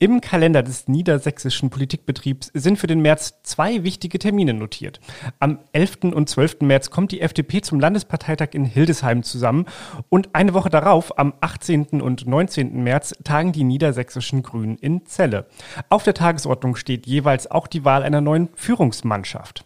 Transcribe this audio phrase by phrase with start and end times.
[0.00, 5.00] Im Kalender des niedersächsischen Politikbetriebs sind für den März zwei wichtige Termine notiert.
[5.40, 6.14] Am 11.
[6.14, 6.60] und 12.
[6.60, 9.66] März kommt die FDP zum Landesparteitag in Hildesheim zusammen
[10.08, 12.00] und eine Woche darauf, am 18.
[12.00, 12.80] und 19.
[12.80, 15.48] März, tagen die niedersächsischen Grünen in Celle.
[15.88, 19.64] Auf der Tagesordnung steht jeweils auch die Wahl einer neuen Führungsmannschaft.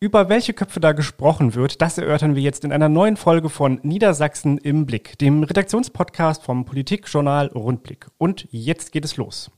[0.00, 3.80] Über welche Köpfe da gesprochen wird, das erörtern wir jetzt in einer neuen Folge von
[3.82, 8.06] Niedersachsen im Blick, dem Redaktionspodcast vom Politikjournal Rundblick.
[8.16, 9.50] Und jetzt geht es los.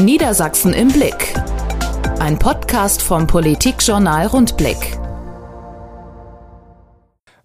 [0.00, 1.34] Niedersachsen im Blick.
[2.20, 4.96] Ein Podcast vom Politikjournal Rundblick.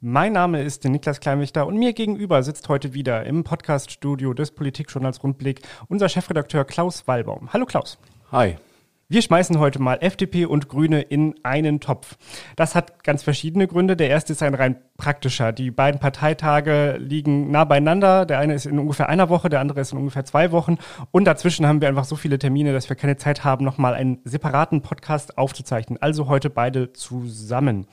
[0.02, 5.24] Mein Name ist Niklas Kleinwichter und mir gegenüber sitzt heute wieder im Podcaststudio des Politikjournals
[5.24, 7.52] Rundblick unser Chefredakteur Klaus Wallbaum.
[7.52, 7.98] Hallo Klaus.
[8.32, 8.58] Hi.
[9.12, 12.16] Wir schmeißen heute mal FDP und Grüne in einen Topf.
[12.56, 13.98] Das hat ganz verschiedene Gründe.
[13.98, 15.52] Der erste ist ein rein praktischer.
[15.52, 18.26] Die beiden Parteitage liegen nah beieinander.
[18.26, 20.78] Der eine ist in ungefähr einer Woche, der andere ist in ungefähr zwei Wochen.
[21.12, 24.20] Und dazwischen haben wir einfach so viele Termine, dass wir keine Zeit haben, nochmal einen
[24.24, 26.02] separaten Podcast aufzuzeichnen.
[26.02, 27.88] Also heute beide zusammen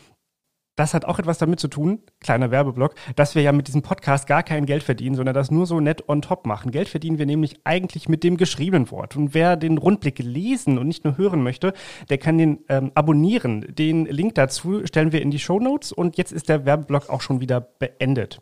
[0.79, 4.29] das hat auch etwas damit zu tun, kleiner Werbeblock, dass wir ja mit diesem Podcast
[4.29, 6.71] gar kein Geld verdienen, sondern das nur so nett on top machen.
[6.71, 9.17] Geld verdienen wir nämlich eigentlich mit dem geschriebenen Wort.
[9.17, 11.73] Und wer den Rundblick lesen und nicht nur hören möchte,
[12.11, 13.67] der kann den ähm, abonnieren.
[13.75, 17.23] Den Link dazu stellen wir in die Show Notes und jetzt ist der Werbeblock auch
[17.23, 18.41] schon wieder beendet.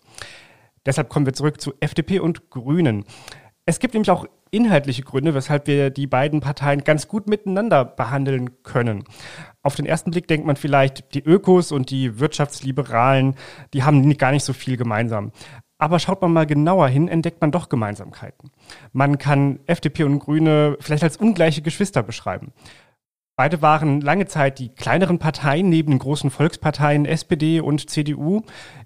[0.85, 3.05] Deshalb kommen wir zurück zu FDP und Grünen.
[3.65, 8.63] Es gibt nämlich auch inhaltliche Gründe, weshalb wir die beiden Parteien ganz gut miteinander behandeln
[8.63, 9.05] können.
[9.67, 13.35] Auf den ersten Blick denkt man vielleicht, die Ökos und die Wirtschaftsliberalen,
[13.75, 15.33] die haben gar nicht so viel gemeinsam.
[15.77, 18.53] Aber schaut man mal genauer hin, entdeckt man doch Gemeinsamkeiten.
[18.93, 22.53] Man kann FDP und Grüne vielleicht als ungleiche Geschwister beschreiben.
[23.39, 28.41] Beide waren lange Zeit die kleineren Parteien neben den großen Volksparteien SPD und CDU.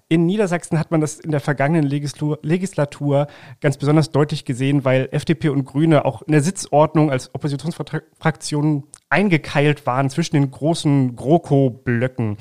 [0.09, 3.27] In Niedersachsen hat man das in der vergangenen Legislatur
[3.61, 9.85] ganz besonders deutlich gesehen, weil FDP und Grüne auch in der Sitzordnung als Oppositionsfraktionen eingekeilt
[9.85, 12.35] waren zwischen den großen GroKo-Blöcken.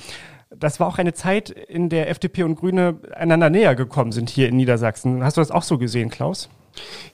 [0.50, 4.48] Das war auch eine Zeit, in der FDP und Grüne einander näher gekommen sind hier
[4.48, 5.22] in Niedersachsen.
[5.22, 6.48] Hast du das auch so gesehen, Klaus?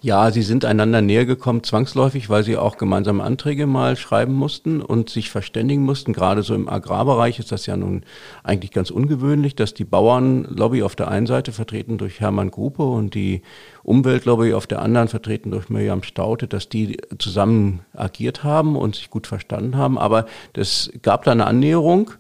[0.00, 4.80] Ja, sie sind einander näher gekommen, zwangsläufig, weil sie auch gemeinsame Anträge mal schreiben mussten
[4.80, 6.12] und sich verständigen mussten.
[6.12, 8.02] Gerade so im Agrarbereich ist das ja nun
[8.44, 13.14] eigentlich ganz ungewöhnlich, dass die Bauernlobby auf der einen Seite vertreten durch Hermann Gruppe und
[13.14, 13.42] die
[13.82, 19.10] Umweltlobby auf der anderen vertreten durch Miriam Staute, dass die zusammen agiert haben und sich
[19.10, 19.98] gut verstanden haben.
[19.98, 22.12] Aber das gab da eine Annäherung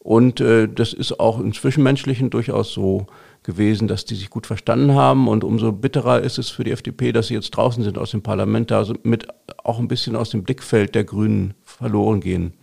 [0.00, 3.06] und äh, das ist auch im Zwischenmenschlichen durchaus so
[3.50, 5.28] gewesen, dass die sich gut verstanden haben.
[5.28, 8.22] Und umso bitterer ist es für die FDP, dass sie jetzt draußen sind aus dem
[8.22, 9.26] Parlament, da mit
[9.64, 12.54] auch ein bisschen aus dem Blickfeld der Grünen verloren gehen.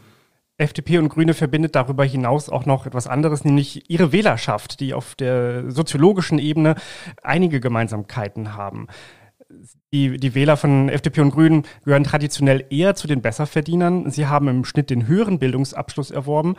[0.59, 5.13] FDP und Grüne verbindet darüber hinaus auch noch etwas anderes, nämlich ihre Wählerschaft, die auf
[5.13, 6.75] der soziologischen Ebene
[7.21, 8.87] einige Gemeinsamkeiten haben
[9.94, 14.12] die, die Wähler von FDP und Grünen gehören traditionell eher zu den Besserverdienern.
[14.12, 16.56] Sie haben im Schnitt den höheren Bildungsabschluss erworben.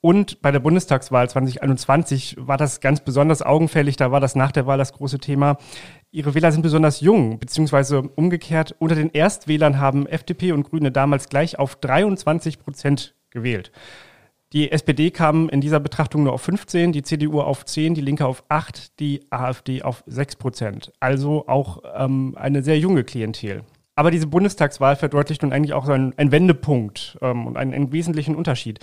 [0.00, 3.96] Und bei der Bundestagswahl 2021 war das ganz besonders augenfällig.
[3.96, 5.58] Da war das nach der Wahl das große Thema.
[6.10, 8.74] Ihre Wähler sind besonders jung, beziehungsweise umgekehrt.
[8.78, 13.70] Unter den Erstwählern haben FDP und Grüne damals gleich auf 23 Prozent gewählt.
[14.52, 18.26] Die SPD kam in dieser Betrachtung nur auf 15, die CDU auf 10, die Linke
[18.26, 20.92] auf 8, die AfD auf 6 Prozent.
[20.98, 23.62] Also auch ähm, eine sehr junge Klientel.
[23.94, 27.92] Aber diese Bundestagswahl verdeutlicht nun eigentlich auch so einen, einen Wendepunkt ähm, und einen, einen
[27.92, 28.80] wesentlichen Unterschied.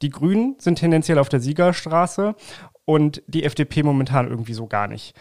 [0.00, 2.34] Die Grünen sind tendenziell auf der Siegerstraße
[2.86, 5.14] und die FDP momentan irgendwie so gar nicht.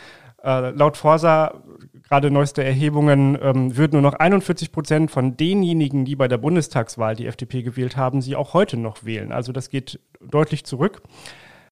[0.43, 1.61] Äh, laut Forsa,
[2.03, 7.15] gerade neueste Erhebungen, ähm, würden nur noch 41 Prozent von denjenigen, die bei der Bundestagswahl
[7.15, 9.31] die FDP gewählt haben, sie auch heute noch wählen.
[9.31, 11.01] Also das geht deutlich zurück.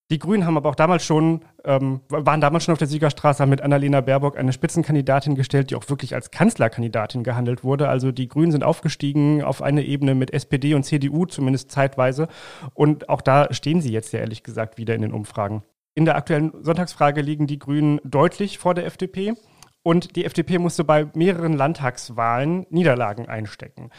[0.10, 3.50] Die Grünen haben aber auch damals schon, ähm, waren damals schon auf der Siegerstraße, haben
[3.50, 7.90] mit Annalena Baerbock eine Spitzenkandidatin gestellt, die auch wirklich als Kanzlerkandidatin gehandelt wurde.
[7.90, 12.30] Also die Grünen sind aufgestiegen auf eine Ebene mit SPD und CDU, zumindest zeitweise.
[12.74, 15.64] Und auch da stehen sie jetzt ja ehrlich gesagt wieder in den Umfragen.
[15.98, 19.34] In der aktuellen Sonntagsfrage liegen die Grünen deutlich vor der FDP.
[19.82, 23.90] Und die FDP musste bei mehreren Landtagswahlen Niederlagen einstecken.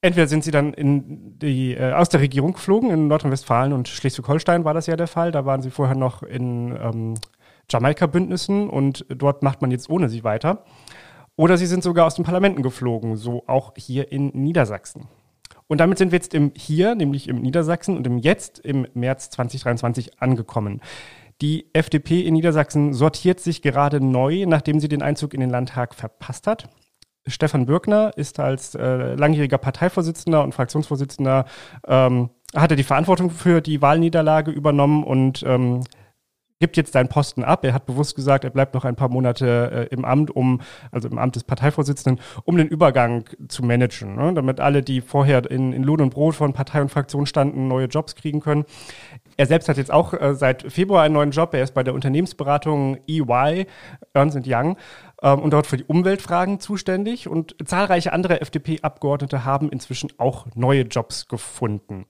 [0.00, 4.72] Entweder sind sie dann die, äh, aus der Regierung geflogen, in Nordrhein-Westfalen und Schleswig-Holstein war
[4.72, 5.32] das ja der Fall.
[5.32, 7.14] Da waren sie vorher noch in ähm,
[7.70, 10.64] Jamaika-Bündnissen und dort macht man jetzt ohne sie weiter.
[11.36, 15.08] Oder sie sind sogar aus den Parlamenten geflogen, so auch hier in Niedersachsen.
[15.66, 19.30] Und damit sind wir jetzt im Hier, nämlich im Niedersachsen und im Jetzt im März
[19.30, 20.80] 2023 angekommen.
[21.44, 25.94] Die FDP in Niedersachsen sortiert sich gerade neu, nachdem sie den Einzug in den Landtag
[25.94, 26.70] verpasst hat.
[27.26, 31.44] Stefan Bürgner ist als äh, langjähriger Parteivorsitzender und Fraktionsvorsitzender,
[31.86, 35.82] ähm, hat die Verantwortung für die Wahlniederlage übernommen und ähm,
[36.60, 37.62] gibt jetzt seinen Posten ab.
[37.64, 40.62] Er hat bewusst gesagt, er bleibt noch ein paar Monate äh, im Amt, um,
[40.92, 44.32] also im Amt des Parteivorsitzenden, um den Übergang zu managen, ne?
[44.32, 47.86] damit alle, die vorher in, in Lohn und Brot von Partei und Fraktion standen, neue
[47.86, 48.64] Jobs kriegen können.
[49.36, 51.54] Er selbst hat jetzt auch äh, seit Februar einen neuen Job.
[51.54, 53.66] Er ist bei der Unternehmensberatung EY,
[54.12, 54.76] Ernst Young,
[55.22, 57.28] ähm, und dort für die Umweltfragen zuständig.
[57.28, 62.06] Und zahlreiche andere FDP-Abgeordnete haben inzwischen auch neue Jobs gefunden.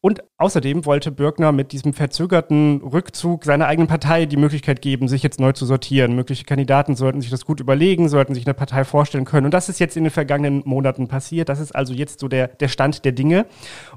[0.00, 5.24] Und außerdem wollte Birkner mit diesem verzögerten Rückzug seiner eigenen Partei die Möglichkeit geben, sich
[5.24, 6.14] jetzt neu zu sortieren.
[6.14, 9.46] Mögliche Kandidaten sollten sich das gut überlegen, sollten sich eine Partei vorstellen können.
[9.46, 11.48] Und das ist jetzt in den vergangenen Monaten passiert.
[11.48, 13.46] Das ist also jetzt so der, der Stand der Dinge.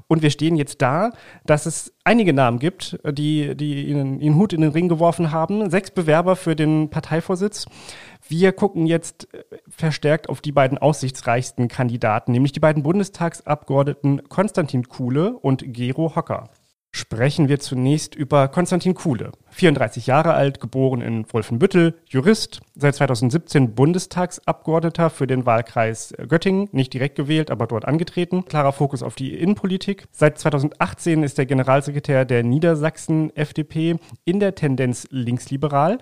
[0.08, 1.12] Und wir stehen jetzt da,
[1.46, 5.70] dass es einige Namen gibt, die, die ihnen, ihren Hut in den Ring geworfen haben.
[5.70, 7.66] Sechs Bewerber für den Parteivorsitz.
[8.32, 14.88] Wir gucken jetzt äh, verstärkt auf die beiden aussichtsreichsten Kandidaten, nämlich die beiden Bundestagsabgeordneten Konstantin
[14.88, 16.48] Kuhle und Gero Hocker.
[16.94, 23.74] Sprechen wir zunächst über Konstantin Kuhle, 34 Jahre alt, geboren in Wolfenbüttel, Jurist, seit 2017
[23.74, 28.46] Bundestagsabgeordneter für den Wahlkreis Göttingen, nicht direkt gewählt, aber dort angetreten.
[28.46, 30.06] Klarer Fokus auf die Innenpolitik.
[30.10, 35.98] Seit 2018 ist er Generalsekretär der Niedersachsen FDP in der Tendenz linksliberal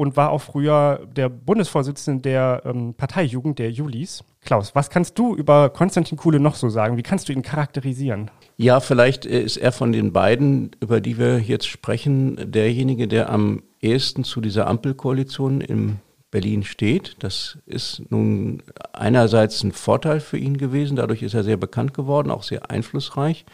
[0.00, 4.24] und war auch früher der Bundesvorsitzende der ähm, Parteijugend der Julis.
[4.40, 6.96] Klaus, was kannst du über Konstantin Kuhle noch so sagen?
[6.96, 8.30] Wie kannst du ihn charakterisieren?
[8.56, 13.62] Ja, vielleicht ist er von den beiden, über die wir jetzt sprechen, derjenige, der am
[13.82, 15.98] ehesten zu dieser Ampelkoalition in
[16.30, 17.16] Berlin steht.
[17.18, 18.62] Das ist nun
[18.94, 20.96] einerseits ein Vorteil für ihn gewesen.
[20.96, 23.44] Dadurch ist er sehr bekannt geworden, auch sehr einflussreich.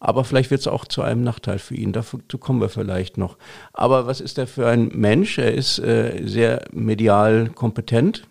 [0.00, 1.92] Aber vielleicht wird es auch zu einem Nachteil für ihn.
[1.92, 3.36] Dazu kommen wir vielleicht noch.
[3.72, 5.38] Aber was ist er für ein Mensch?
[5.38, 8.24] Er ist äh, sehr medial kompetent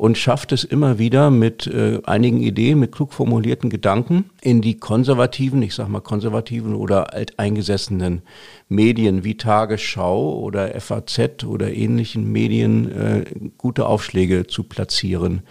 [0.00, 4.78] und schafft es immer wieder mit äh, einigen Ideen, mit klug formulierten Gedanken in die
[4.78, 8.22] konservativen, ich sag mal konservativen oder alteingesessenen
[8.66, 13.24] Medien wie Tagesschau oder FAZ oder ähnlichen Medien äh,
[13.58, 15.42] gute Aufschläge zu platzieren.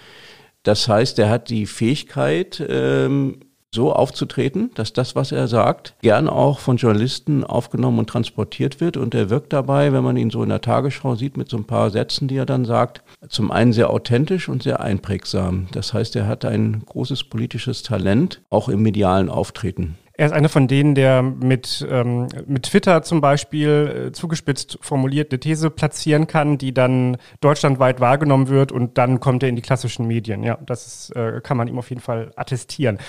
[0.64, 3.42] Das heißt, er hat die Fähigkeit, ähm,
[3.74, 8.98] so aufzutreten, dass das, was er sagt, gern auch von Journalisten aufgenommen und transportiert wird.
[8.98, 11.66] Und er wirkt dabei, wenn man ihn so in der Tagesschau sieht, mit so ein
[11.66, 15.68] paar Sätzen, die er dann sagt, zum einen sehr authentisch und sehr einprägsam.
[15.72, 19.98] Das heißt, er hat ein großes politisches Talent, auch im medialen Auftreten.
[20.20, 25.32] Er ist einer von denen, der mit, ähm, mit Twitter zum Beispiel äh, zugespitzt formuliert
[25.32, 29.62] eine These platzieren kann, die dann deutschlandweit wahrgenommen wird und dann kommt er in die
[29.62, 30.44] klassischen Medien.
[30.44, 33.00] Ja, das ist, äh, kann man ihm auf jeden Fall attestieren.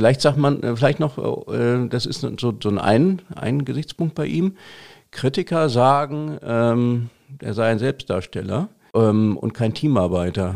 [0.00, 1.18] Vielleicht sagt man, äh, vielleicht noch,
[1.52, 4.56] äh, das ist so, so ein, ein Gesichtspunkt bei ihm.
[5.10, 10.54] Kritiker sagen, ähm, er sei ein Selbstdarsteller ähm, und kein Teamarbeiter.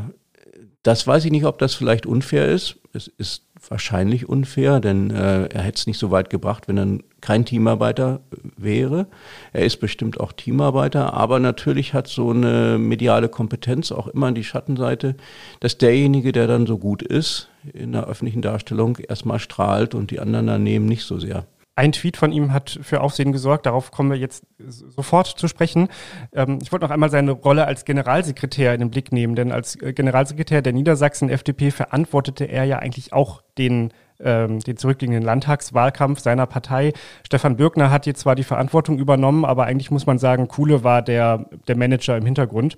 [0.82, 2.76] Das weiß ich nicht, ob das vielleicht unfair ist.
[2.94, 6.99] Es ist wahrscheinlich unfair, denn äh, er hätte es nicht so weit gebracht, wenn er
[7.25, 8.21] kein Teamarbeiter
[8.59, 9.06] wäre.
[9.55, 14.44] Er ist bestimmt auch Teamarbeiter, aber natürlich hat so eine mediale Kompetenz auch immer die
[14.44, 15.17] Schattenseite,
[15.61, 20.21] dass derjenige, der dann so gut ist in der öffentlichen Darstellung, erstmal strahlt und die
[20.21, 21.47] anderen daneben nicht so sehr.
[21.76, 25.88] Ein Tweet von ihm hat für Aufsehen gesorgt, darauf kommen wir jetzt sofort zu sprechen.
[26.32, 29.81] Ähm, ich wollte noch einmal seine Rolle als Generalsekretär in den Blick nehmen, denn als
[29.82, 36.21] äh, Generalsekretär der Niedersachsen FDP verantwortete er ja eigentlich auch den ähm, den zurückliegenden Landtagswahlkampf
[36.21, 36.93] seiner Partei.
[37.26, 41.03] Stefan Bürgner hat jetzt zwar die Verantwortung übernommen, aber eigentlich muss man sagen, Kuhle war
[41.03, 42.76] der, der Manager im Hintergrund.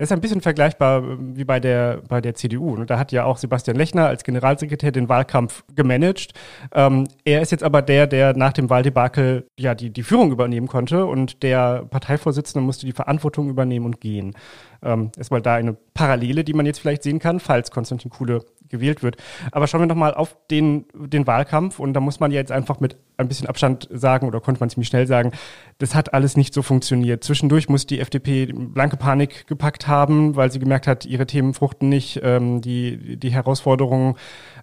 [0.00, 2.74] Das ist ein bisschen vergleichbar äh, wie bei der, bei der CDU.
[2.84, 6.32] Da hat ja auch Sebastian Lechner als Generalsekretär den Wahlkampf gemanagt.
[6.74, 10.68] Ähm, er ist jetzt aber der, der nach dem Wahldebakel ja die, die Führung übernehmen
[10.68, 14.34] konnte und der Parteivorsitzende musste die Verantwortung übernehmen und gehen.
[14.82, 19.02] Ähm, erstmal da eine Parallele, die man jetzt vielleicht sehen kann, falls Konstantin Kuhle gewählt
[19.02, 19.18] wird.
[19.52, 22.96] Aber schauen wir nochmal auf den, den Wahlkampf und da muss man jetzt einfach mit
[23.18, 25.32] ein bisschen Abstand sagen oder konnte man ziemlich schnell sagen,
[25.80, 27.24] das hat alles nicht so funktioniert.
[27.24, 31.88] Zwischendurch muss die FDP blanke Panik gepackt haben, weil sie gemerkt hat, ihre Themen fruchten
[31.88, 34.16] nicht, ähm, die, die Herausforderungen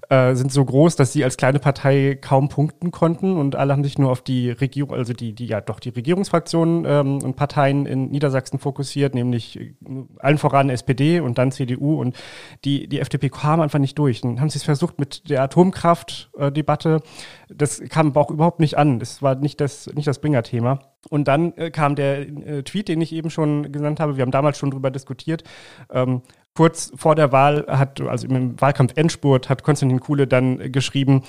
[0.10, 3.84] äh, sind so groß, dass sie als kleine Partei kaum punkten konnten und alle haben
[3.84, 7.88] sich nur auf die Regierung, also die, die ja doch die Regierungsfraktionen ähm, und Parteien
[7.88, 9.74] in Niedersachsen fokussiert, nämlich äh,
[10.20, 12.16] allen voran SPD und dann CDU und
[12.64, 14.22] die, die FDP kam einfach nicht durch.
[14.22, 17.02] Dann haben sie es versucht mit der Atomkraftdebatte.
[17.50, 19.00] Das kam auch überhaupt nicht an.
[19.00, 20.80] Das war nicht das, nicht das Bringer-Thema.
[21.10, 24.18] Und dann äh, kam der äh, Tweet, den ich eben schon genannt habe.
[24.18, 25.44] Wir haben damals schon darüber diskutiert.
[25.92, 26.22] Ähm,
[26.56, 31.24] kurz vor der Wahl hat, also im Wahlkampf Endspurt, hat Konstantin Kuhle dann geschrieben,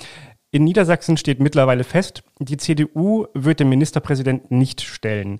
[0.51, 5.39] in Niedersachsen steht mittlerweile fest, die CDU wird den Ministerpräsidenten nicht stellen.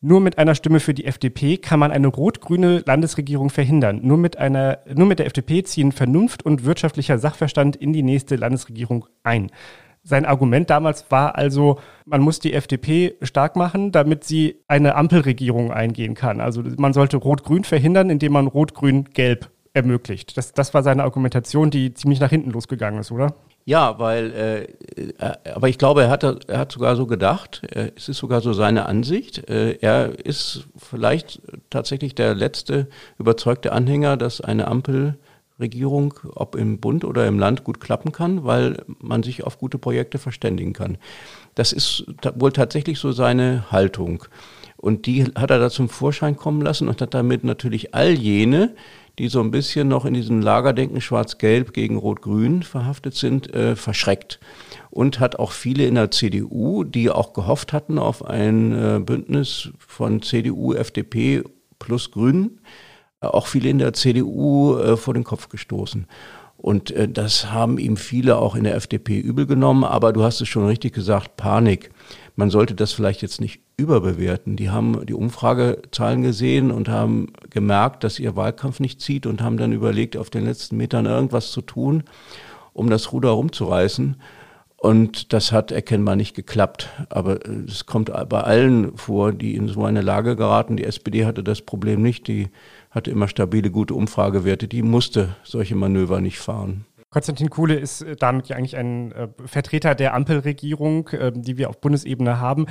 [0.00, 4.00] Nur mit einer Stimme für die FDP kann man eine rot-grüne Landesregierung verhindern.
[4.02, 8.36] Nur mit, einer, nur mit der FDP ziehen Vernunft und wirtschaftlicher Sachverstand in die nächste
[8.36, 9.50] Landesregierung ein.
[10.02, 15.72] Sein Argument damals war also, man muss die FDP stark machen, damit sie eine Ampelregierung
[15.72, 16.40] eingehen kann.
[16.40, 20.36] Also man sollte Rot-Grün verhindern, indem man Rot-Grün-Gelb ermöglicht.
[20.36, 23.34] Das, das war seine Argumentation, die ziemlich nach hinten losgegangen ist, oder?
[23.64, 24.62] Ja, weil, äh,
[25.18, 28.40] äh, aber ich glaube, er hat, er hat sogar so gedacht, äh, es ist sogar
[28.40, 29.48] so seine Ansicht.
[29.50, 32.88] Äh, er ist vielleicht tatsächlich der letzte
[33.18, 34.68] überzeugte Anhänger, dass eine
[35.58, 39.76] Ampelregierung, ob im Bund oder im Land, gut klappen kann, weil man sich auf gute
[39.76, 40.98] Projekte verständigen kann.
[41.56, 42.04] Das ist
[42.36, 44.24] wohl tatsächlich so seine Haltung.
[44.76, 48.76] Und die hat er da zum Vorschein kommen lassen und hat damit natürlich all jene,
[49.18, 54.38] die so ein bisschen noch in diesem Lagerdenken Schwarz-Gelb gegen Rot-Grün verhaftet sind, äh, verschreckt.
[54.90, 59.70] Und hat auch viele in der CDU, die auch gehofft hatten auf ein äh, Bündnis
[59.78, 61.42] von CDU, FDP
[61.80, 62.60] plus Grünen,
[63.20, 66.06] auch viele in der CDU äh, vor den Kopf gestoßen.
[66.56, 69.84] Und äh, das haben ihm viele auch in der FDP übel genommen.
[69.84, 71.90] Aber du hast es schon richtig gesagt, Panik
[72.38, 74.54] man sollte das vielleicht jetzt nicht überbewerten.
[74.54, 79.56] Die haben die Umfragezahlen gesehen und haben gemerkt, dass ihr Wahlkampf nicht zieht und haben
[79.56, 82.04] dann überlegt, auf den letzten Metern irgendwas zu tun,
[82.74, 84.18] um das Ruder rumzureißen.
[84.76, 86.88] Und das hat erkennbar nicht geklappt.
[87.08, 90.76] Aber es kommt bei allen vor, die in so eine Lage geraten.
[90.76, 92.28] Die SPD hatte das Problem nicht.
[92.28, 92.50] Die
[92.98, 94.68] hatte immer stabile, gute Umfragewerte.
[94.68, 96.84] Die musste solche Manöver nicht fahren.
[97.10, 101.70] Konstantin Kuhle ist äh, damit ja eigentlich ein äh, Vertreter der Ampelregierung, äh, die wir
[101.70, 102.66] auf Bundesebene haben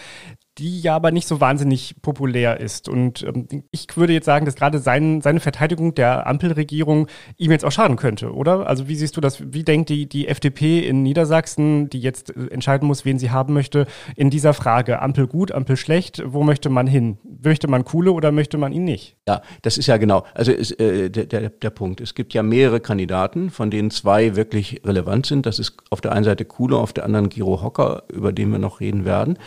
[0.58, 2.90] die ja aber nicht so wahnsinnig populär ist.
[2.90, 7.66] Und ähm, ich würde jetzt sagen, dass gerade sein, seine Verteidigung der Ampelregierung ihm jetzt
[7.66, 8.68] auch schaden könnte, oder?
[8.68, 9.54] Also wie siehst du das?
[9.54, 13.54] Wie denkt die, die FDP in Niedersachsen, die jetzt äh, entscheiden muss, wen sie haben
[13.54, 13.86] möchte,
[14.16, 15.02] in dieser Frage?
[15.02, 17.18] Ampel gut, Ampel schlecht, wo möchte man hin?
[17.44, 19.16] Möchte man Kuhle oder möchte man ihn nicht?
[19.28, 22.02] Ja, das ist ja genau, also ist, äh, der, der, der Punkt.
[22.02, 25.46] Es gibt ja mehrere Kandidaten, von denen zwei wirklich relevant sind.
[25.46, 28.60] Das ist auf der einen Seite Kuhle, auf der anderen Giro Hocker, über den wir
[28.60, 29.38] noch reden werden.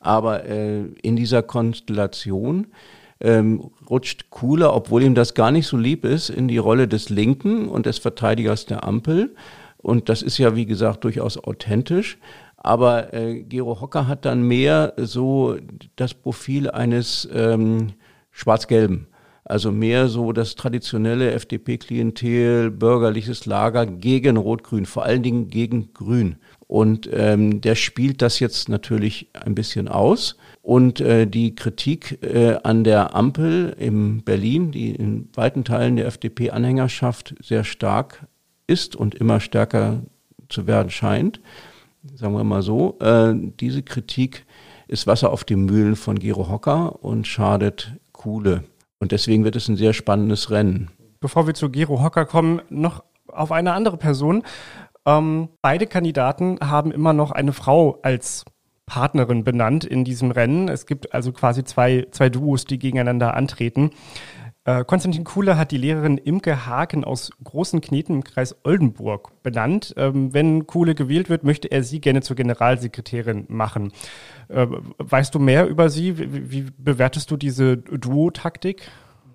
[0.00, 2.68] Aber äh, in dieser Konstellation
[3.20, 7.08] ähm, rutscht Kuhle, obwohl ihm das gar nicht so lieb ist, in die Rolle des
[7.08, 9.34] Linken und des Verteidigers der Ampel.
[9.78, 12.18] Und das ist ja, wie gesagt, durchaus authentisch.
[12.56, 15.56] Aber äh, Gero Hocker hat dann mehr so
[15.96, 17.92] das Profil eines ähm,
[18.30, 19.06] Schwarz-Gelben.
[19.44, 26.36] Also mehr so das traditionelle FDP-Klientel, bürgerliches Lager gegen Rot-Grün, vor allen Dingen gegen Grün.
[26.68, 30.36] Und ähm, der spielt das jetzt natürlich ein bisschen aus.
[30.62, 36.06] Und äh, die Kritik äh, an der Ampel in Berlin, die in weiten Teilen der
[36.06, 38.26] FDP-Anhängerschaft sehr stark
[38.66, 40.02] ist und immer stärker
[40.50, 41.40] zu werden scheint,
[42.14, 44.44] sagen wir mal so, äh, diese Kritik
[44.88, 48.64] ist Wasser auf die Mühlen von Gero Hocker und schadet Kuhle.
[48.98, 50.90] Und deswegen wird es ein sehr spannendes Rennen.
[51.20, 54.42] Bevor wir zu Gero Hocker kommen, noch auf eine andere Person.
[55.06, 58.44] Ähm, beide Kandidaten haben immer noch eine Frau als
[58.86, 60.68] Partnerin benannt in diesem Rennen.
[60.68, 63.90] Es gibt also quasi zwei, zwei Duos, die gegeneinander antreten.
[64.64, 69.94] Äh, Konstantin Kuhle hat die Lehrerin Imke Haken aus Großen Kneten im Kreis Oldenburg benannt.
[69.96, 73.92] Ähm, wenn Kuhle gewählt wird, möchte er sie gerne zur Generalsekretärin machen.
[74.48, 74.66] Äh,
[74.98, 76.18] weißt du mehr über sie?
[76.18, 78.90] Wie, wie bewertest du diese Duo-Taktik?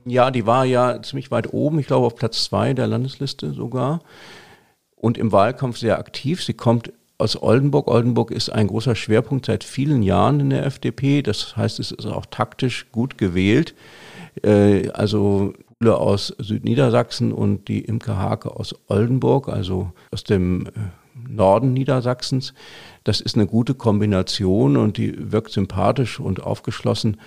[0.06, 4.02] Ja, die war ja ziemlich weit oben, ich glaube auf Platz zwei der Landesliste sogar
[5.04, 6.42] und im Wahlkampf sehr aktiv.
[6.42, 7.90] Sie kommt aus Oldenburg.
[7.90, 11.22] Oldenburg ist ein großer Schwerpunkt seit vielen Jahren in der FDP.
[11.22, 13.76] Das heißt, es ist auch taktisch gut gewählt.
[14.44, 15.54] Äh, also
[15.86, 20.72] aus Südniedersachsen und die Imke Hake aus Oldenburg, also aus dem äh,
[21.28, 22.54] Norden Niedersachsens.
[23.04, 27.18] Das ist eine gute Kombination und die wirkt sympathisch und aufgeschlossen.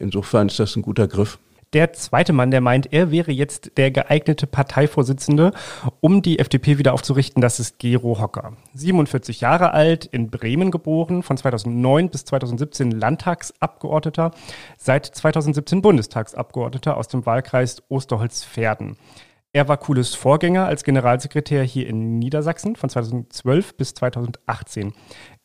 [0.00, 1.38] Insofern ist das ein guter Griff
[1.72, 5.52] der zweite Mann, der meint, er wäre jetzt der geeignete Parteivorsitzende,
[6.00, 7.40] um die FDP wieder aufzurichten.
[7.40, 8.54] Das ist Gero Hocker.
[8.74, 14.32] 47 Jahre alt, in Bremen geboren, von 2009 bis 2017 Landtagsabgeordneter,
[14.78, 18.96] seit 2017 Bundestagsabgeordneter aus dem Wahlkreis Osterholz-Verden.
[19.52, 24.92] Er war Cooles Vorgänger als Generalsekretär hier in Niedersachsen von 2012 bis 2018.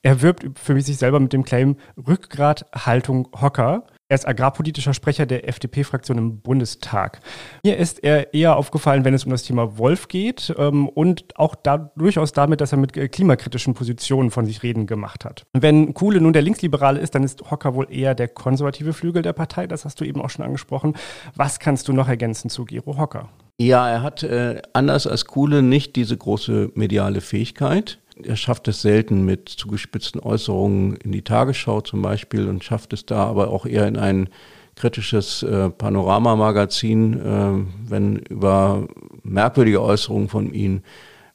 [0.03, 5.25] Er wirbt für sich selber mit dem Claim Rückgrat Haltung Hocker er ist agrarpolitischer Sprecher
[5.25, 7.21] der FDP-Fraktion im Bundestag.
[7.63, 11.55] Mir ist er eher aufgefallen, wenn es um das Thema Wolf geht ähm, und auch
[11.55, 15.47] da, durchaus damit, dass er mit äh, klimakritischen Positionen von sich reden gemacht hat.
[15.53, 19.33] Wenn Kuhle nun der Linksliberale ist, dann ist Hocker wohl eher der konservative Flügel der
[19.33, 19.65] Partei.
[19.65, 20.93] Das hast du eben auch schon angesprochen.
[21.35, 23.29] Was kannst du noch ergänzen zu Gero Hocker?
[23.57, 28.81] Ja, er hat äh, anders als Kuhle nicht diese große mediale Fähigkeit er schafft es
[28.81, 33.65] selten mit zugespitzten Äußerungen in die Tagesschau zum Beispiel und schafft es da aber auch
[33.65, 34.29] eher in ein
[34.75, 38.87] kritisches äh, Panoramamagazin, äh, wenn über
[39.23, 40.81] merkwürdige Äußerungen von ihm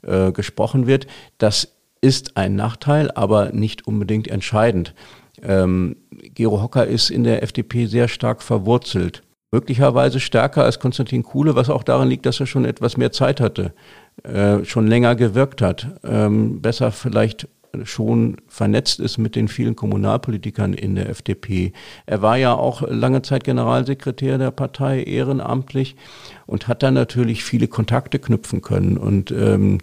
[0.03, 1.07] äh, gesprochen wird.
[1.39, 4.95] Das ist ein Nachteil, aber nicht unbedingt entscheidend.
[5.43, 5.97] Ähm,
[6.35, 9.23] Gero Hocker ist in der FDP sehr stark verwurzelt.
[9.53, 13.41] Möglicherweise stärker als Konstantin Kuhle, was auch daran liegt, dass er schon etwas mehr Zeit
[13.41, 13.75] hatte,
[14.25, 17.49] äh, schon länger gewirkt hat, ähm, besser vielleicht
[17.85, 21.73] schon vernetzt ist mit den vielen Kommunalpolitikern in der FDP.
[22.07, 25.97] Er war ja auch lange Zeit Generalsekretär der Partei, ehrenamtlich
[26.47, 28.97] und hat dann natürlich viele Kontakte knüpfen können.
[28.97, 29.79] Und ähm,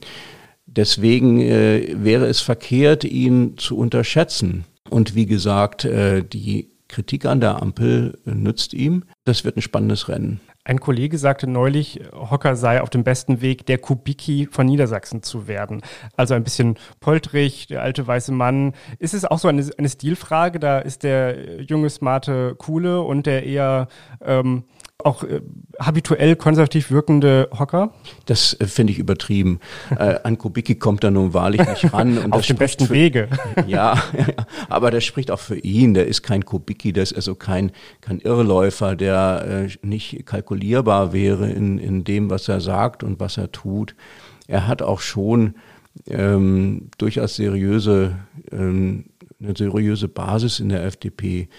[0.65, 4.65] deswegen äh, wäre es verkehrt, ihn zu unterschätzen.
[4.89, 9.03] Und wie gesagt, äh, die Kritik an der Ampel nützt ihm.
[9.25, 10.39] Das wird ein spannendes Rennen.
[10.67, 15.47] Ein Kollege sagte neulich, Hocker sei auf dem besten Weg, der Kubicki von Niedersachsen zu
[15.47, 15.81] werden.
[16.17, 18.73] Also ein bisschen poltrig, der alte weiße Mann.
[18.99, 20.59] Ist es auch so eine, eine Stilfrage?
[20.59, 23.87] Da ist der junge, smarte Coole und der eher
[24.19, 24.65] ähm,
[25.03, 25.41] auch äh,
[25.79, 27.93] habituell konservativ wirkende Hocker?
[28.25, 29.59] Das äh, finde ich übertrieben.
[29.91, 32.17] äh, an Kubicki kommt er nun wahrlich nicht ran.
[32.17, 33.29] Und Auf dem besten für, Wege.
[33.67, 34.01] ja,
[34.69, 35.93] aber das spricht auch für ihn.
[35.93, 41.49] Der ist kein Kubicki, der ist also kein, kein Irrläufer, der äh, nicht kalkulierbar wäre
[41.49, 43.95] in, in dem, was er sagt und was er tut.
[44.47, 45.55] Er hat auch schon
[46.07, 48.17] ähm, durchaus seriöse,
[48.51, 49.05] ähm,
[49.39, 51.49] eine seriöse Basis in der FDP.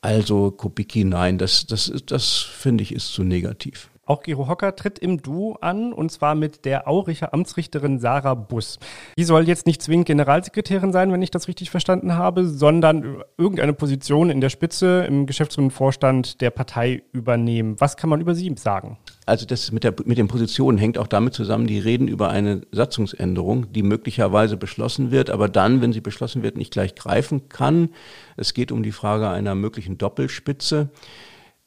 [0.00, 3.90] Also Kubicki, nein, das, das, das finde ich ist zu negativ.
[4.08, 8.78] Auch Gero Hocker tritt im Duo an und zwar mit der Auricher Amtsrichterin Sarah Buss.
[9.18, 13.72] Die soll jetzt nicht zwingend Generalsekretärin sein, wenn ich das richtig verstanden habe, sondern irgendeine
[13.72, 17.74] Position in der Spitze im geschäftsführenden Vorstand der Partei übernehmen.
[17.80, 18.96] Was kann man über sie sagen?
[19.26, 22.60] Also das mit, der, mit den Positionen hängt auch damit zusammen, die reden über eine
[22.70, 27.88] Satzungsänderung, die möglicherweise beschlossen wird, aber dann, wenn sie beschlossen wird, nicht gleich greifen kann.
[28.36, 30.90] Es geht um die Frage einer möglichen Doppelspitze.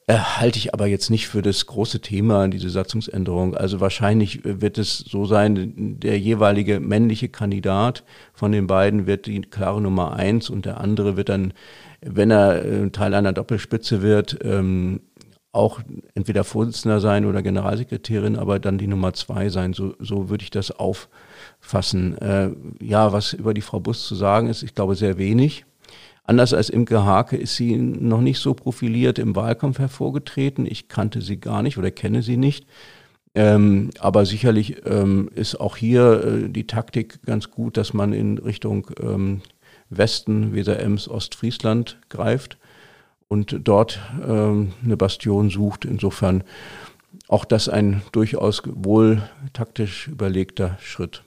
[0.09, 3.55] Äh, halte ich aber jetzt nicht für das große Thema, diese Satzungsänderung.
[3.55, 9.41] Also wahrscheinlich wird es so sein, der jeweilige männliche Kandidat von den beiden wird die
[9.41, 11.53] klare Nummer eins und der andere wird dann,
[12.01, 15.01] wenn er äh, Teil einer Doppelspitze wird, ähm,
[15.51, 15.79] auch
[16.15, 19.73] entweder Vorsitzender sein oder Generalsekretärin, aber dann die Nummer zwei sein.
[19.73, 22.17] So, so würde ich das auffassen.
[22.17, 22.49] Äh,
[22.81, 25.65] ja, was über die Frau Bus zu sagen ist, ich glaube sehr wenig.
[26.29, 30.67] Anders als Imke Hake ist sie noch nicht so profiliert im Wahlkampf hervorgetreten.
[30.67, 32.67] Ich kannte sie gar nicht oder kenne sie nicht.
[33.33, 38.37] Ähm, aber sicherlich ähm, ist auch hier äh, die Taktik ganz gut, dass man in
[38.37, 39.41] Richtung ähm,
[39.89, 42.59] Westen, Weser-Ems, Ostfriesland greift
[43.27, 45.83] und dort ähm, eine Bastion sucht.
[45.83, 46.43] Insofern
[47.27, 51.23] auch das ein durchaus wohl taktisch überlegter Schritt.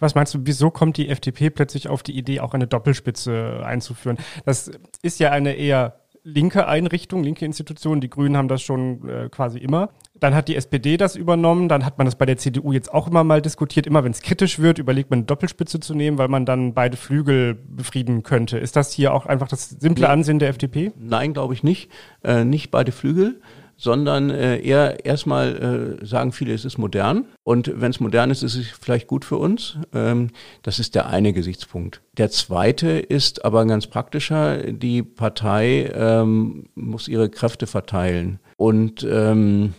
[0.00, 4.18] Was meinst du, wieso kommt die FDP plötzlich auf die Idee, auch eine Doppelspitze einzuführen?
[4.44, 4.70] Das
[5.02, 8.00] ist ja eine eher linke Einrichtung, linke Institution.
[8.00, 9.90] Die Grünen haben das schon äh, quasi immer.
[10.14, 11.68] Dann hat die SPD das übernommen.
[11.68, 13.86] Dann hat man das bei der CDU jetzt auch immer mal diskutiert.
[13.86, 16.96] Immer wenn es kritisch wird, überlegt man eine Doppelspitze zu nehmen, weil man dann beide
[16.96, 18.58] Flügel befrieden könnte.
[18.58, 20.08] Ist das hier auch einfach das simple.
[20.08, 20.92] Ansehen der FDP?
[20.98, 21.90] Nein, glaube ich nicht.
[22.22, 23.40] Äh, nicht beide Flügel
[23.78, 28.42] sondern äh, eher erstmal äh, sagen viele, es ist modern und wenn es modern ist,
[28.42, 29.78] ist es vielleicht gut für uns.
[29.94, 30.30] Ähm,
[30.62, 32.02] das ist der eine Gesichtspunkt.
[32.18, 34.72] Der zweite ist aber ganz praktischer.
[34.72, 39.74] Die Partei ähm, muss ihre Kräfte verteilen und ähm,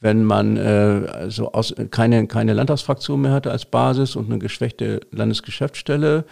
[0.00, 5.00] wenn man äh, also aus, keine, keine Landtagsfraktion mehr hatte als Basis und eine geschwächte
[5.10, 6.24] Landesgeschäftsstelle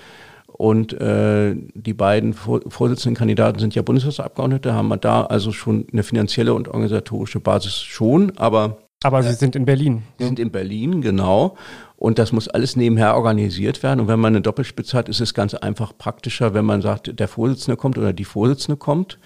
[0.57, 6.05] und äh, die beiden Vorsitzenden Kandidaten sind ja Bundestagsabgeordnete, haben wir da also schon eine
[6.05, 10.05] finanzielle und organisatorische Basis schon, aber aber Sie sind in Berlin.
[10.19, 11.57] Sie sind in Berlin, genau.
[11.97, 14.01] Und das muss alles nebenher organisiert werden.
[14.01, 17.29] Und wenn man eine Doppelspitze hat, ist es ganz einfach praktischer, wenn man sagt, der
[17.29, 19.19] Vorsitzende kommt oder die Vorsitzende kommt.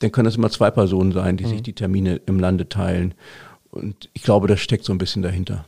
[0.00, 1.48] Dann können das immer zwei Personen sein, die mhm.
[1.50, 3.14] sich die Termine im Lande teilen.
[3.70, 5.64] Und ich glaube, das steckt so ein bisschen dahinter.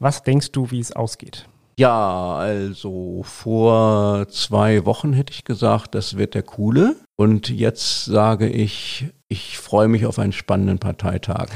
[0.00, 1.46] Was denkst du, wie es ausgeht?
[1.80, 6.96] Ja, also vor zwei Wochen hätte ich gesagt, das wird der coole.
[7.16, 11.48] Und jetzt sage ich, ich freue mich auf einen spannenden Parteitag.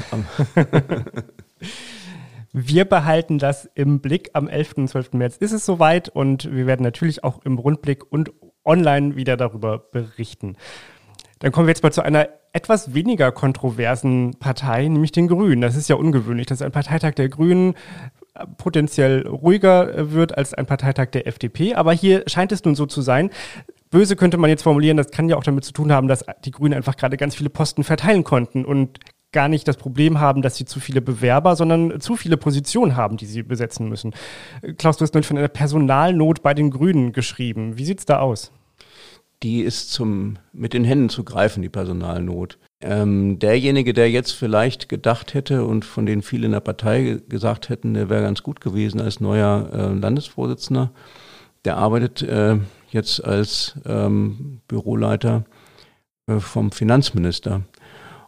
[2.53, 4.31] Wir behalten das im Blick.
[4.33, 4.73] Am 11.
[4.77, 5.13] und 12.
[5.13, 8.31] März ist es soweit und wir werden natürlich auch im Rundblick und
[8.63, 10.57] online wieder darüber berichten.
[11.37, 15.61] Dann kommen wir jetzt mal zu einer etwas weniger kontroversen Partei, nämlich den Grünen.
[15.61, 17.75] Das ist ja ungewöhnlich, dass ein Parteitag der Grünen
[18.57, 21.75] potenziell ruhiger wird als ein Parteitag der FDP.
[21.75, 23.29] Aber hier scheint es nun so zu sein.
[23.89, 26.51] Böse könnte man jetzt formulieren, das kann ja auch damit zu tun haben, dass die
[26.51, 28.99] Grünen einfach gerade ganz viele Posten verteilen konnten und
[29.31, 33.17] gar nicht das Problem haben, dass sie zu viele Bewerber, sondern zu viele Positionen haben,
[33.17, 34.13] die sie besetzen müssen.
[34.77, 37.77] Klaus, du hast neulich von einer Personalnot bei den Grünen geschrieben.
[37.77, 38.51] Wie sieht es da aus?
[39.43, 42.57] Die ist zum, mit den Händen zu greifen, die Personalnot.
[42.81, 47.69] Ähm, derjenige, der jetzt vielleicht gedacht hätte und von denen viele in der Partei gesagt
[47.69, 50.91] hätten, der wäre ganz gut gewesen als neuer äh, Landesvorsitzender,
[51.63, 52.57] Der arbeitet äh,
[52.91, 55.45] jetzt als ähm, Büroleiter
[56.27, 57.61] äh, vom Finanzminister.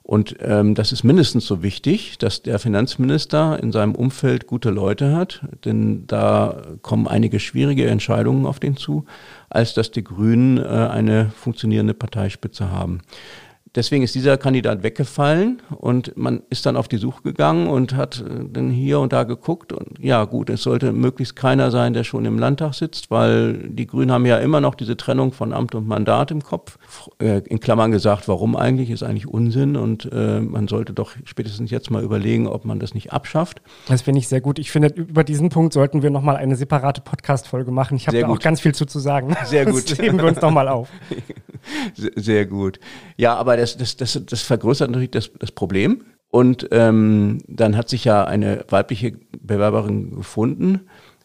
[0.07, 5.13] Und ähm, das ist mindestens so wichtig, dass der Finanzminister in seinem Umfeld gute Leute
[5.13, 9.03] hat, denn da kommen einige schwierige Entscheidungen auf den zu,
[9.49, 13.01] als dass die Grünen äh, eine funktionierende Parteispitze haben
[13.75, 18.21] deswegen ist dieser Kandidat weggefallen und man ist dann auf die Suche gegangen und hat
[18.21, 22.03] äh, dann hier und da geguckt und ja gut, es sollte möglichst keiner sein, der
[22.03, 25.75] schon im Landtag sitzt, weil die Grünen haben ja immer noch diese Trennung von Amt
[25.75, 26.77] und Mandat im Kopf.
[27.19, 31.71] Äh, in Klammern gesagt, warum eigentlich, ist eigentlich Unsinn und äh, man sollte doch spätestens
[31.71, 33.61] jetzt mal überlegen, ob man das nicht abschafft.
[33.87, 34.59] Das finde ich sehr gut.
[34.59, 37.97] Ich finde, über diesen Punkt sollten wir nochmal eine separate Podcast-Folge machen.
[37.97, 38.37] Ich habe da gut.
[38.37, 39.35] auch ganz viel zu, zu sagen.
[39.45, 39.89] Sehr gut.
[39.91, 40.89] Das heben wir uns nochmal auf.
[42.15, 42.79] Sehr gut.
[43.17, 46.03] Ja, aber das, das, das, das vergrößert natürlich das, das Problem.
[46.29, 50.81] Und ähm, dann hat sich ja eine weibliche Bewerberin gefunden.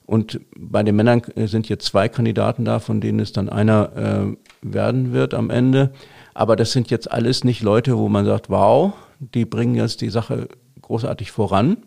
[0.07, 3.93] Und bei den Männern äh, sind jetzt zwei Kandidaten da, von denen es dann einer
[3.97, 5.93] äh, werden wird am Ende.
[6.35, 10.11] Aber das sind jetzt alles nicht Leute, wo man sagt, wow, die bringen jetzt die
[10.11, 10.49] Sache
[10.81, 11.79] großartig voran.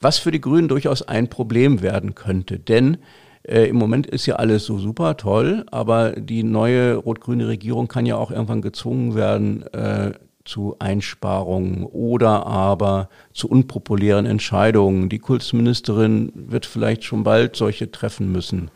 [0.00, 2.58] Was für die Grünen durchaus ein Problem werden könnte.
[2.58, 2.98] Denn
[3.48, 8.06] äh, Im Moment ist ja alles so super toll, aber die neue rot-grüne Regierung kann
[8.06, 10.12] ja auch irgendwann gezwungen werden äh,
[10.44, 15.08] zu Einsparungen oder aber zu unpopulären Entscheidungen.
[15.08, 18.70] Die Kultusministerin wird vielleicht schon bald solche treffen müssen.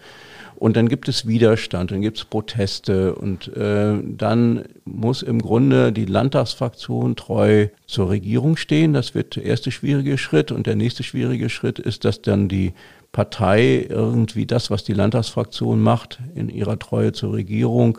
[0.56, 5.90] Und dann gibt es Widerstand, dann gibt es Proteste und äh, dann muss im Grunde
[5.90, 8.92] die Landtagsfraktion treu zur Regierung stehen.
[8.92, 10.52] Das wird der erste schwierige Schritt.
[10.52, 12.74] Und der nächste schwierige Schritt ist, dass dann die
[13.12, 17.98] Partei irgendwie das, was die Landtagsfraktion macht, in ihrer Treue zur Regierung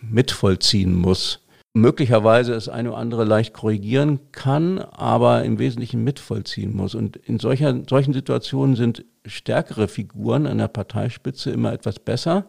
[0.00, 1.40] mitvollziehen muss.
[1.74, 6.94] Möglicherweise das eine oder andere leicht korrigieren kann, aber im Wesentlichen mitvollziehen muss.
[6.94, 12.44] Und in solcher, solchen Situationen sind stärkere Figuren an der Parteispitze immer etwas besser,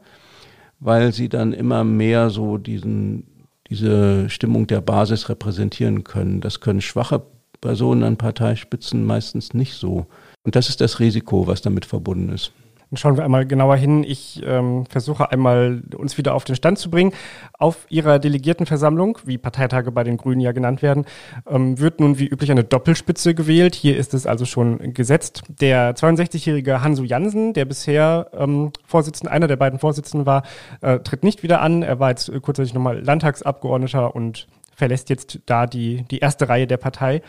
[0.81, 6.41] weil sie dann immer mehr so diesen, diese Stimmung der Basis repräsentieren können.
[6.41, 7.21] Das können schwache
[7.61, 10.07] Personen an Parteispitzen meistens nicht so.
[10.43, 12.51] Und das ist das Risiko, was damit verbunden ist.
[12.93, 14.03] Dann schauen wir einmal genauer hin.
[14.03, 17.11] Ich ähm, versuche einmal, uns wieder auf den Stand zu bringen.
[17.57, 21.05] Auf Ihrer Delegiertenversammlung, wie Parteitage bei den Grünen ja genannt werden,
[21.49, 23.73] ähm, wird nun wie üblich eine Doppelspitze gewählt.
[23.73, 25.41] Hier ist es also schon gesetzt.
[25.47, 30.43] Der 62-jährige Hansu Jansen, der bisher ähm, Vorsitzender, einer der beiden Vorsitzenden war,
[30.81, 31.81] äh, tritt nicht wieder an.
[31.81, 36.77] Er war jetzt kurzzeitig nochmal Landtagsabgeordneter und verlässt jetzt da die, die erste Reihe der
[36.77, 37.23] Partei.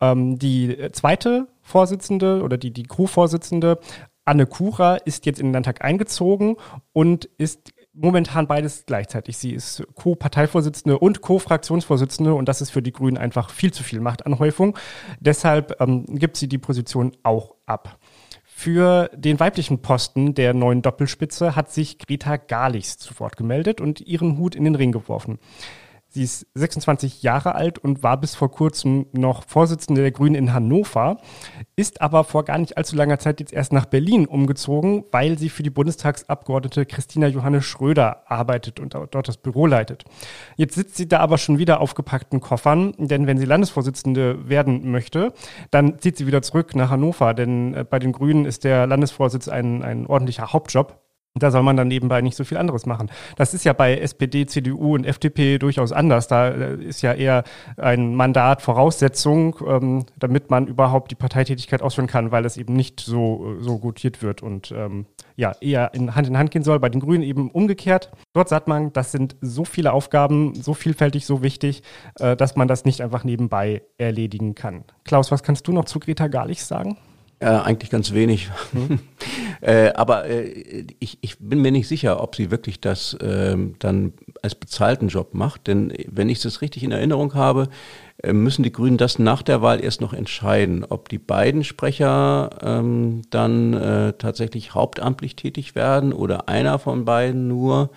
[0.00, 3.78] Ähm, die zweite Vorsitzende oder die, die Co-Vorsitzende,
[4.24, 6.56] Anne Kura, ist jetzt in den Landtag eingezogen
[6.92, 9.38] und ist momentan beides gleichzeitig.
[9.38, 14.00] Sie ist Co-Parteivorsitzende und Co-Fraktionsvorsitzende und das ist für die Grünen einfach viel zu viel
[14.00, 14.76] Machtanhäufung.
[15.20, 17.98] Deshalb ähm, gibt sie die Position auch ab.
[18.44, 24.00] Für den weiblichen Posten der neuen Doppelspitze hat sich Greta Garlichs zu Wort gemeldet und
[24.00, 25.38] ihren Hut in den Ring geworfen.
[26.16, 30.54] Sie ist 26 Jahre alt und war bis vor kurzem noch Vorsitzende der Grünen in
[30.54, 31.18] Hannover,
[31.76, 35.50] ist aber vor gar nicht allzu langer Zeit jetzt erst nach Berlin umgezogen, weil sie
[35.50, 40.04] für die Bundestagsabgeordnete Christina Johannes Schröder arbeitet und dort das Büro leitet.
[40.56, 44.90] Jetzt sitzt sie da aber schon wieder auf gepackten Koffern, denn wenn sie Landesvorsitzende werden
[44.90, 45.34] möchte,
[45.70, 49.48] dann zieht sie wieder zurück nach Hannover, denn äh, bei den Grünen ist der Landesvorsitz
[49.48, 50.98] ein, ein ordentlicher Hauptjob.
[51.38, 53.10] Da soll man dann nebenbei nicht so viel anderes machen.
[53.36, 56.28] Das ist ja bei SPD, CDU und FDP durchaus anders.
[56.28, 57.44] Da äh, ist ja eher
[57.76, 63.00] ein Mandat Voraussetzung, ähm, damit man überhaupt die Parteitätigkeit ausführen kann, weil es eben nicht
[63.00, 66.80] so, so gutiert wird und ähm, ja, eher in Hand in Hand gehen soll.
[66.80, 68.10] Bei den Grünen eben umgekehrt.
[68.32, 71.82] Dort sagt man, das sind so viele Aufgaben, so vielfältig, so wichtig,
[72.18, 74.84] äh, dass man das nicht einfach nebenbei erledigen kann.
[75.04, 76.96] Klaus, was kannst du noch zu Greta Garlich sagen?
[77.38, 78.50] Äh, eigentlich ganz wenig.
[78.72, 78.98] Mhm.
[79.60, 84.14] äh, aber äh, ich, ich bin mir nicht sicher, ob sie wirklich das äh, dann
[84.40, 85.66] als bezahlten Job macht.
[85.66, 87.68] Denn wenn ich es richtig in Erinnerung habe,
[88.22, 92.48] äh, müssen die Grünen das nach der Wahl erst noch entscheiden, ob die beiden Sprecher
[92.62, 97.90] ähm, dann äh, tatsächlich hauptamtlich tätig werden oder einer von beiden nur.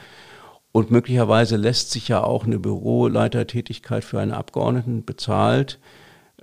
[0.74, 5.80] Und möglicherweise lässt sich ja auch eine Büroleitertätigkeit für einen Abgeordneten bezahlt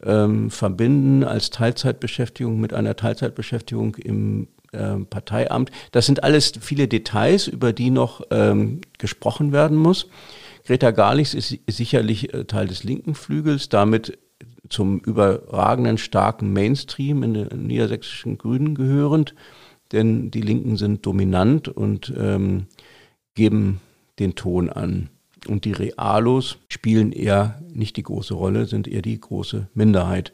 [0.05, 5.71] ähm, verbinden als Teilzeitbeschäftigung mit einer Teilzeitbeschäftigung im ähm, Parteiamt.
[5.93, 10.09] Das sind alles viele Details, über die noch ähm, gesprochen werden muss.
[10.67, 14.19] Greta Garlichs ist sicherlich äh, Teil des linken Flügels, damit
[14.69, 19.35] zum überragenden starken Mainstream in den niedersächsischen Grünen gehörend,
[19.93, 22.67] denn die Linken sind dominant und ähm,
[23.35, 23.81] geben
[24.19, 25.11] den Ton an.
[25.47, 30.33] Und die Realos spielen eher nicht die große Rolle, sind eher die große Minderheit.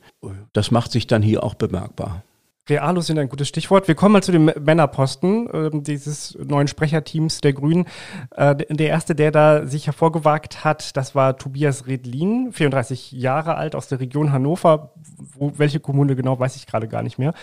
[0.52, 2.22] Das macht sich dann hier auch bemerkbar.
[2.68, 3.88] Realos sind ein gutes Stichwort.
[3.88, 7.86] Wir kommen mal zu dem Männerposten äh, dieses neuen Sprecherteams der Grünen.
[8.30, 13.74] Äh, der erste, der da sich hervorgewagt hat, das war Tobias Redlin, 34 Jahre alt
[13.74, 14.92] aus der Region Hannover.
[15.36, 17.34] Wo, welche Kommune genau, weiß ich gerade gar nicht mehr.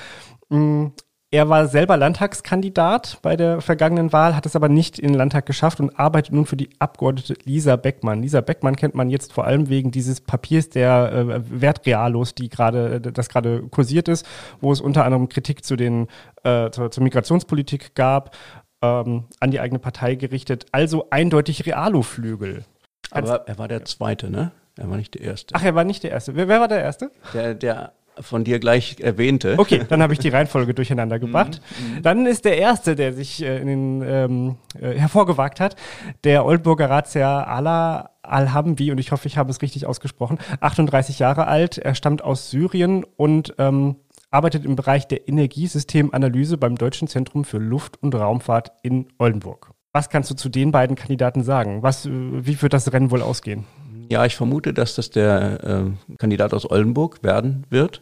[1.31, 5.45] Er war selber Landtagskandidat bei der vergangenen Wahl, hat es aber nicht in den Landtag
[5.45, 8.23] geschafft und arbeitet nun für die Abgeordnete Lisa Beckmann.
[8.23, 12.99] Lisa Beckmann kennt man jetzt vor allem wegen dieses Papiers der äh, Wertrealos, die gerade,
[12.99, 14.25] das gerade kursiert ist,
[14.59, 16.07] wo es unter anderem Kritik zu den,
[16.43, 18.35] äh, zur, zur Migrationspolitik gab,
[18.81, 20.65] ähm, an die eigene Partei gerichtet.
[20.71, 22.65] Also eindeutig Realo-Flügel.
[23.11, 24.51] Aber er war der Zweite, ne?
[24.77, 25.53] Er war nicht der Erste.
[25.53, 26.35] Ach, er war nicht der Erste.
[26.35, 27.11] Wer, wer war der Erste?
[27.33, 29.55] Der, der von dir gleich erwähnte.
[29.57, 31.61] Okay, dann habe ich die Reihenfolge durcheinander gebracht.
[31.79, 32.01] Mhm, mhm.
[32.01, 35.75] Dann ist der erste, der sich äh, in den, ähm, äh, hervorgewagt hat,
[36.23, 41.47] der Oldburger Ratsherr Ala Al-Hambi, und ich hoffe, ich habe es richtig ausgesprochen, 38 Jahre
[41.47, 41.77] alt.
[41.77, 43.95] Er stammt aus Syrien und ähm,
[44.31, 49.71] arbeitet im Bereich der Energiesystemanalyse beim Deutschen Zentrum für Luft- und Raumfahrt in Oldenburg.
[49.91, 51.81] Was kannst du zu den beiden Kandidaten sagen?
[51.81, 53.65] Was, äh, wie wird das Rennen wohl ausgehen?
[54.09, 58.01] Ja, ich vermute, dass das der äh, Kandidat aus Oldenburg werden wird.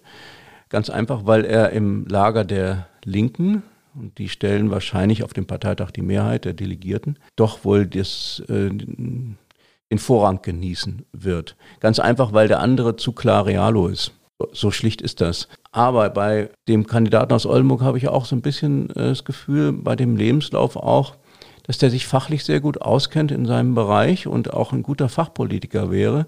[0.70, 5.92] Ganz einfach, weil er im Lager der Linken, und die stellen wahrscheinlich auf dem Parteitag
[5.92, 9.38] die Mehrheit der Delegierten, doch wohl das, äh, den
[9.98, 11.58] Vorrang genießen wird.
[11.82, 14.14] Ganz einfach, weil der andere zu klar Realo ist.
[14.54, 15.50] So schlicht ist das.
[15.74, 19.74] Aber bei dem Kandidaten aus Oldenburg habe ich auch so ein bisschen äh, das Gefühl,
[19.74, 21.18] bei dem Lebenslauf auch,
[21.68, 25.92] dass der sich fachlich sehr gut auskennt in seinem Bereich und auch ein guter Fachpolitiker
[25.92, 26.26] wäre.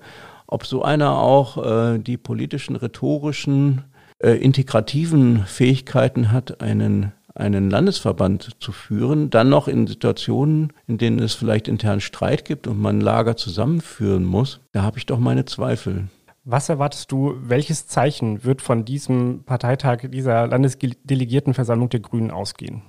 [0.48, 3.84] Ob so einer auch äh, die politischen, rhetorischen,
[4.20, 11.20] äh, integrativen Fähigkeiten hat, einen einen Landesverband zu führen, dann noch in Situationen, in denen
[11.20, 15.46] es vielleicht internen Streit gibt und man Lager zusammenführen muss, da habe ich doch meine
[15.46, 16.10] Zweifel.
[16.44, 22.82] Was erwartest du, welches Zeichen wird von diesem Parteitag dieser Landesdelegiertenversammlung der Grünen ausgehen?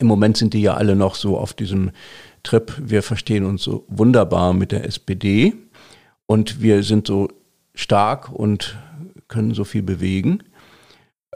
[0.00, 1.90] Im Moment sind die ja alle noch so auf diesem
[2.42, 5.52] Trip, wir verstehen uns so wunderbar mit der SPD
[6.26, 7.28] und wir sind so
[7.74, 8.78] stark und
[9.28, 10.42] können so viel bewegen.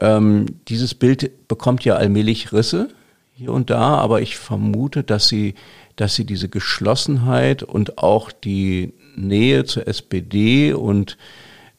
[0.01, 2.89] Ähm, dieses Bild bekommt ja allmählich Risse
[3.33, 5.53] hier und da, aber ich vermute, dass sie,
[5.95, 11.17] dass sie diese Geschlossenheit und auch die Nähe zur SPD und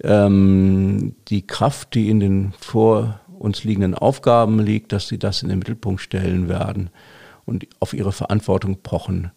[0.04, 5.48] ähm, die Kraft, die in den vor uns liegenden Aufgaben liegt, dass sie das in
[5.48, 6.90] den Mittelpunkt stellen werden
[7.44, 9.30] und auf ihre Verantwortung pochen.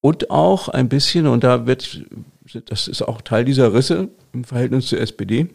[0.00, 2.04] Und auch ein bisschen, und da wird,
[2.66, 5.48] das ist auch Teil dieser Risse im Verhältnis zur SPD,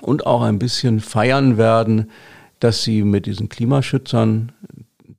[0.00, 2.10] und auch ein bisschen feiern werden,
[2.60, 4.52] dass sie mit diesen Klimaschützern,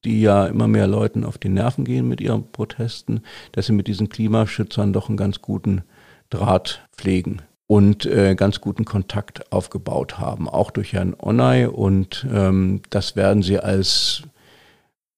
[0.06, 3.21] die ja immer mehr Leuten auf die Nerven gehen mit ihren Protesten,
[3.52, 5.84] dass sie mit diesen Klimaschützern doch einen ganz guten
[6.30, 11.67] Draht pflegen und äh, ganz guten Kontakt aufgebaut haben, auch durch Herrn Onay.
[11.67, 14.23] Und ähm, das werden sie als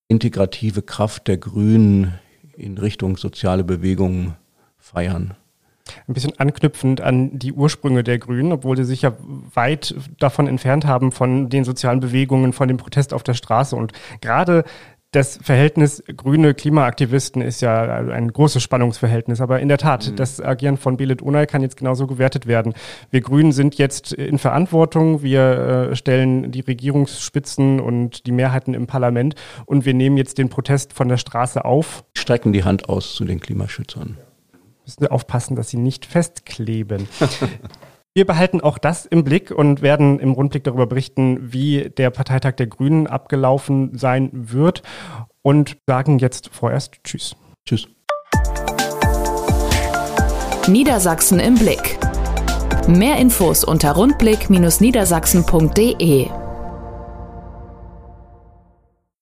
[0.08, 2.14] integrative Kraft der Grünen
[2.56, 4.36] in Richtung soziale Bewegungen
[4.78, 5.34] feiern.
[6.08, 9.14] Ein bisschen anknüpfend an die Ursprünge der Grünen, obwohl sie sich ja
[9.56, 13.76] weit davon entfernt haben, von den sozialen Bewegungen, von dem Protest auf der Straße.
[13.76, 14.64] Und gerade
[15.14, 19.42] das Verhältnis grüne Klimaaktivisten ist ja ein großes Spannungsverhältnis.
[19.42, 20.16] Aber in der Tat, mhm.
[20.16, 22.74] das Agieren von Belit Unay kann jetzt genauso gewertet werden.
[23.12, 25.22] Wir Grünen sind jetzt in Verantwortung.
[25.22, 30.50] Wir äh, stellen die Regierungsspitzen und die Mehrheiten im Parlament und wir nehmen jetzt den
[30.50, 32.04] Protest von der Straße auf.
[32.18, 34.18] Strecken die Hand aus zu den Klimaschützern.
[34.86, 37.08] Müssen aufpassen, dass sie nicht festkleben.
[38.16, 42.52] Wir behalten auch das im Blick und werden im Rundblick darüber berichten, wie der Parteitag
[42.54, 44.84] der Grünen abgelaufen sein wird
[45.42, 47.36] und sagen jetzt vorerst Tschüss.
[47.66, 47.88] Tschüss.
[50.68, 51.98] Niedersachsen im Blick.
[52.88, 56.43] Mehr Infos unter rundblick-niedersachsen.de